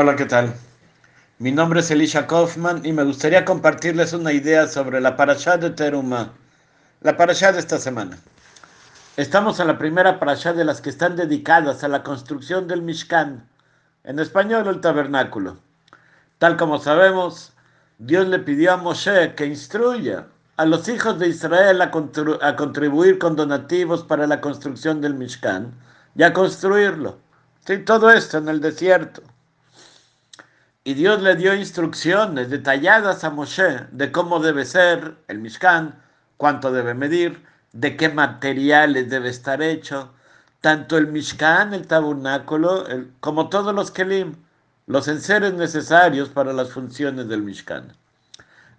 [0.00, 0.54] Hola, ¿qué tal?
[1.40, 5.70] Mi nombre es Elisha Kaufman y me gustaría compartirles una idea sobre la parashá de
[5.70, 6.34] Teruma,
[7.00, 8.16] la parashá de esta semana.
[9.16, 13.48] Estamos en la primera parashá de las que están dedicadas a la construcción del Mishkan,
[14.04, 15.56] en español el tabernáculo.
[16.38, 17.52] Tal como sabemos,
[17.98, 20.26] Dios le pidió a Moshe que instruya
[20.58, 21.90] a los hijos de Israel a,
[22.42, 25.74] a contribuir con donativos para la construcción del Mishkan
[26.14, 27.18] y a construirlo.
[27.66, 29.24] Sí, todo esto en el desierto.
[30.88, 36.00] Y Dios le dio instrucciones detalladas a Moshe de cómo debe ser el Mishkan,
[36.38, 40.10] cuánto debe medir, de qué materiales debe estar hecho,
[40.62, 42.86] tanto el Mishkan, el tabernáculo,
[43.20, 44.36] como todos los Kelim,
[44.86, 47.92] los enseres necesarios para las funciones del Mishkan.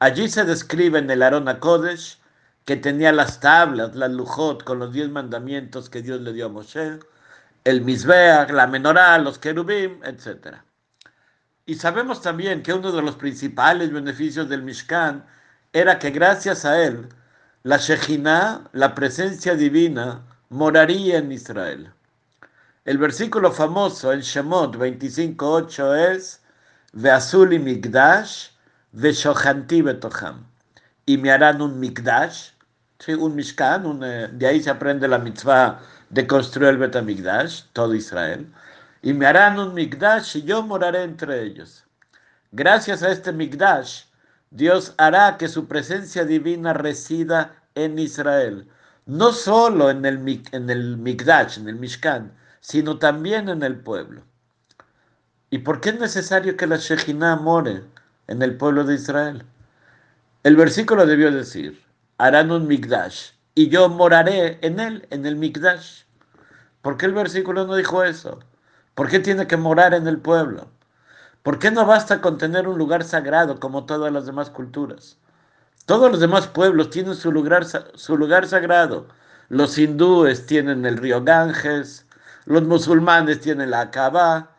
[0.00, 2.18] Allí se describe en el Arona Kodesh
[2.64, 6.48] que tenía las tablas, las lujot, con los diez mandamientos que Dios le dio a
[6.48, 6.98] Moshe,
[7.62, 10.64] el Mizbeach, la menorá, los querubim, etcétera.
[11.64, 15.24] Y sabemos también que uno de los principales beneficios del Mishkan
[15.72, 17.08] era que gracias a él,
[17.62, 21.92] la Shejinah, la presencia divina, moraría en Israel.
[22.84, 26.42] El versículo famoso en Shemot 25.8 es
[26.94, 28.48] Veazuli Migdash
[28.90, 30.44] Veshohanti Betoham.
[31.06, 32.50] Y me harán un Migdash,
[33.06, 38.52] un Mishkan, eh, de ahí se aprende la mitzvah de construir el Betamigdash, todo Israel
[39.02, 41.84] y me harán un Migdash y yo moraré entre ellos.
[42.52, 44.04] Gracias a este Migdash,
[44.50, 48.68] Dios hará que su presencia divina resida en Israel,
[49.06, 54.22] no solo en el, en Migdash, en el Mishkan, sino también en el pueblo.
[55.50, 57.82] ¿Y por qué es necesario que la Shekhinah more
[58.28, 59.44] en el pueblo de Israel?
[60.44, 61.82] El versículo debió decir,
[62.18, 66.02] harán un Migdash y yo moraré en él, en el Migdash.
[66.82, 68.40] ¿Por qué el versículo no dijo eso?
[68.94, 70.68] ¿Por qué tiene que morar en el pueblo?
[71.42, 75.18] ¿Por qué no basta con tener un lugar sagrado como todas las demás culturas?
[75.86, 79.08] Todos los demás pueblos tienen su lugar, su lugar sagrado.
[79.48, 82.06] Los hindúes tienen el río Ganges,
[82.44, 84.52] los musulmanes tienen la Kaaba,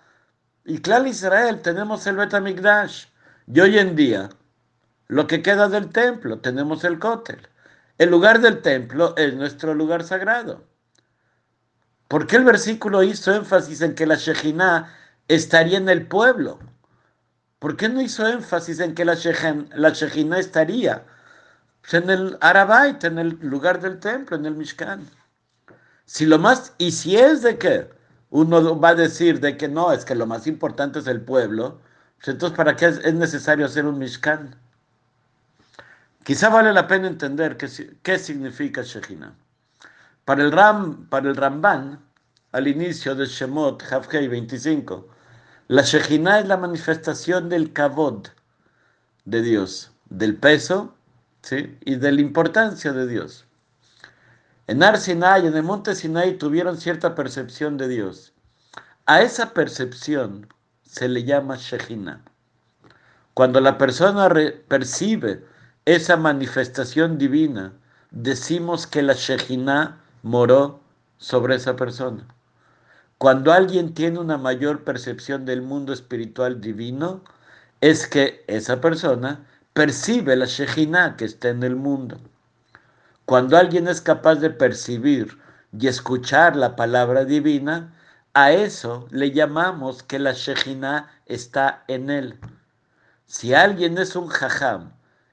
[0.65, 3.05] y claro, Israel tenemos el Betamigdash.
[3.47, 4.29] Y hoy en día,
[5.07, 7.49] lo que queda del templo, tenemos el Kotel.
[7.97, 10.63] El lugar del templo es nuestro lugar sagrado.
[12.13, 14.87] ¿Por qué el versículo hizo énfasis en que la Shejinah
[15.27, 16.59] estaría en el pueblo?
[17.57, 21.07] ¿Por qué no hizo énfasis en que la, Shejinah estaría
[21.91, 25.09] en el Arabait, en el lugar del templo, en el Mishkan?
[26.05, 27.89] Si lo más, y si es de que
[28.29, 31.81] uno va a decir de que no, es que lo más importante es el pueblo,
[32.17, 34.55] pues entonces ¿para qué es, necesario hacer un Mishkan?
[36.23, 37.67] Quizá vale la pena entender qué,
[38.03, 39.33] qué significa Shejinah.
[40.25, 41.99] Para el, Ram, para el Ramban,
[42.53, 45.09] al inicio de Shemot, Havkei 25,
[45.67, 48.27] la Shejinah es la manifestación del Kavod
[49.25, 50.93] de Dios, del peso
[51.41, 51.77] ¿sí?
[51.81, 53.45] y de la importancia de Dios.
[54.67, 58.33] En Ar Sinai, en el monte Sinai, tuvieron cierta percepción de Dios.
[59.05, 60.47] A esa percepción
[60.83, 62.21] se le llama Shejinah.
[63.33, 64.29] Cuando la persona
[64.67, 65.43] percibe
[65.83, 67.73] esa manifestación divina,
[68.11, 70.79] decimos que la Shejinah moró
[71.17, 72.27] sobre esa persona.
[73.19, 77.23] Cuando alguien tiene una mayor percepción del mundo espiritual divino,
[77.81, 82.19] es que esa persona percibe la Shejinah que está en el mundo.
[83.25, 85.37] Cuando alguien es capaz de percibir
[85.71, 87.93] y escuchar la palabra divina,
[88.33, 92.39] a eso le llamamos que la Shejinah está en él.
[93.25, 94.91] Si alguien es un jajam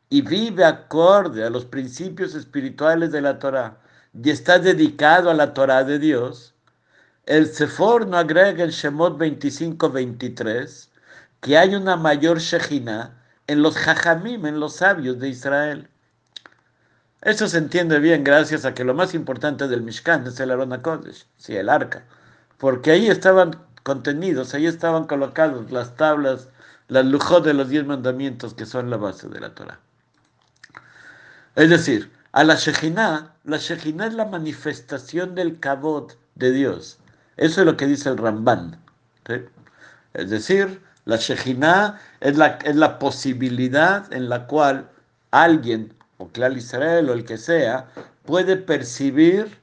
[0.09, 3.79] y vive acorde a los principios espirituales de la Torah,
[4.13, 6.55] y está dedicado a la Torah de Dios,
[7.27, 10.89] el Sefor no agrega en Shemot 25-23
[11.41, 13.17] que hay una mayor Shejina
[13.47, 15.89] en los Jajamim, en los sabios de Israel.
[17.23, 20.83] Eso se entiende bien gracias a que lo más importante del Mishkan es el Arona
[20.83, 22.05] Kodesh, sí, el arca,
[22.59, 26.49] porque ahí estaban contenidos, ahí estaban colocados las tablas,
[26.89, 29.81] las lujos de los diez mandamientos que son la base de la Torah.
[31.57, 36.99] Es decir, a la Shejinah, la Shejinah es la manifestación del Kabod de Dios.
[37.37, 38.79] Eso es lo que dice el Ramban.
[40.15, 44.89] Es decir, la Shejinah es la, es la posibilidad en la cual
[45.31, 47.89] alguien, o Clal Israel o el que sea,
[48.25, 49.59] puede percibir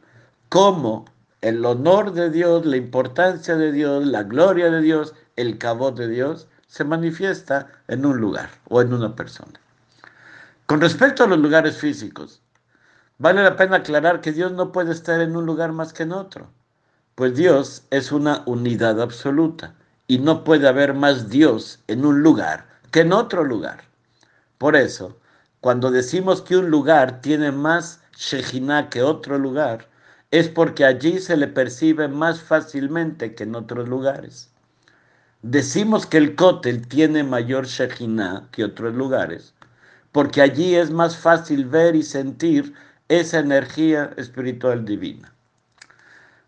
[0.50, 1.06] cómo
[1.42, 6.08] el honor de Dios, la importancia de Dios, la gloria de Dios, el Kabod de
[6.08, 9.60] Dios, se manifiesta en un lugar o en una persona.
[10.66, 12.42] Con respecto a los lugares físicos,
[13.20, 16.12] Vale la pena aclarar que Dios no puede estar en un lugar más que en
[16.12, 16.52] otro,
[17.16, 19.74] pues Dios es una unidad absoluta
[20.06, 23.86] y no puede haber más Dios en un lugar que en otro lugar.
[24.60, 25.18] Por eso,
[25.62, 29.88] cuando decimos que un lugar tiene más Shejina que otro lugar,
[30.30, 34.52] es porque allí se le percibe más fácilmente que en otros lugares.
[35.42, 39.56] Decimos que el Kotel tiene mayor Shejina que otros lugares,
[40.12, 42.74] porque allí es más fácil ver y sentir
[43.10, 45.34] esa energía espiritual divina.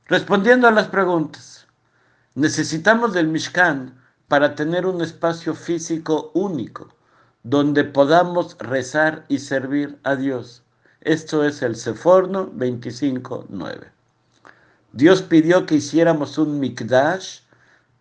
[0.07, 1.67] Respondiendo a las preguntas,
[2.35, 3.97] necesitamos del Mishkan
[4.27, 6.89] para tener un espacio físico único
[7.44, 10.63] donde podamos rezar y servir a Dios.
[11.01, 13.91] Esto es el Seforno 25.9.
[14.91, 17.41] Dios pidió que hiciéramos un Mikdash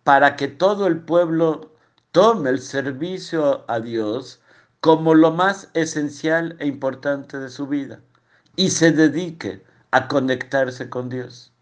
[0.03, 1.71] para que todo el pueblo
[2.11, 4.41] tome el servicio a Dios
[4.81, 8.01] como lo más esencial e importante de su vida
[8.59, 11.53] y se dedique a conectarse con Dios.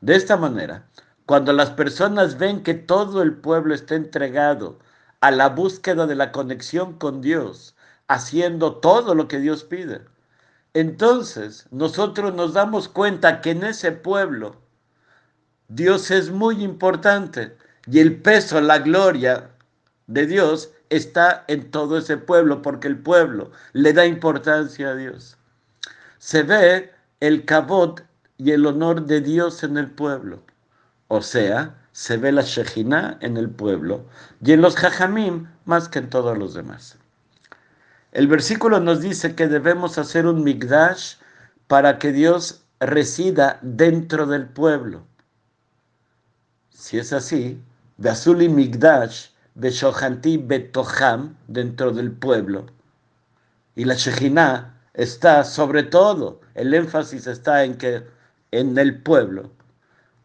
[0.00, 0.86] De esta manera,
[1.26, 4.78] cuando las personas ven que todo el pueblo está entregado
[5.20, 7.76] a la búsqueda de la conexión con Dios,
[8.08, 10.00] haciendo todo lo que Dios pide,
[10.72, 14.56] entonces nosotros nos damos cuenta que en ese pueblo
[15.68, 17.54] Dios es muy importante
[17.86, 19.50] y el peso, la gloria
[20.06, 25.36] de Dios está en todo ese pueblo porque el pueblo le da importancia a Dios.
[26.20, 28.04] Se ve el cabot
[28.36, 30.42] y el honor de Dios en el pueblo.
[31.08, 34.04] O sea, se ve la Shejina en el pueblo
[34.44, 36.98] y en los Jajamim más que en todos los demás.
[38.12, 41.14] El versículo nos dice que debemos hacer un Migdash
[41.68, 45.06] para que Dios resida dentro del pueblo.
[46.68, 47.58] Si es así,
[47.96, 52.66] Beazuli Migdash, Beshohanti Betoham, dentro del pueblo.
[53.74, 58.04] Y la Shejina está sobre todo, el énfasis está en que
[58.50, 59.50] en el pueblo.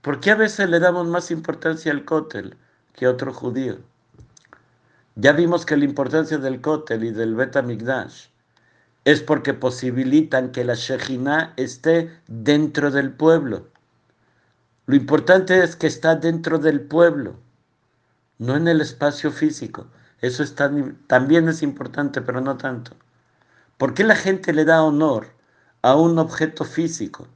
[0.01, 2.57] ¿Por qué a veces le damos más importancia al cótel
[2.93, 3.77] que a otro judío?
[5.15, 8.27] Ya vimos que la importancia del cótel y del Betamigdash
[9.05, 13.67] es porque posibilitan que la Shejina esté dentro del pueblo.
[14.87, 17.35] Lo importante es que está dentro del pueblo,
[18.39, 19.87] no en el espacio físico.
[20.21, 20.43] Eso
[21.07, 22.95] también es importante, pero no tanto.
[23.77, 25.27] ¿Por qué la gente le da honor
[25.81, 27.27] a un objeto físico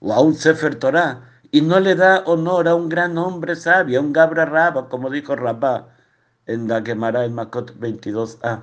[0.00, 3.98] o a un Sefer Torah y no le da honor a un gran hombre sabio,
[3.98, 5.88] a un Gabra Raba, como dijo Rabá
[6.46, 8.62] en la Gemara en Makot 22a.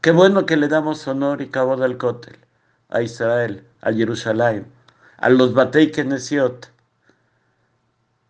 [0.00, 2.38] Qué bueno que le damos honor y cabo del Kotel
[2.88, 4.66] a Israel, a Jerusalén,
[5.18, 6.70] a los Batei Kenesiot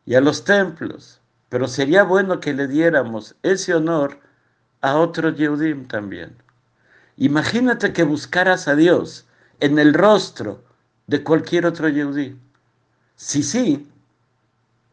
[0.04, 1.20] y a los templos.
[1.48, 4.18] Pero sería bueno que le diéramos ese honor
[4.80, 6.36] a otros Yehudim también.
[7.20, 9.26] Imagínate que buscaras a Dios
[9.60, 10.64] en el rostro
[11.06, 12.34] de cualquier otro Yehudí.
[13.14, 13.86] Si sí,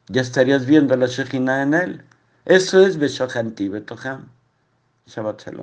[0.07, 2.06] ya estarías viendo la Shekhinah en él.
[2.44, 4.27] Eso es Beshohanti Betoham.
[5.06, 5.56] Shabbat Shalom.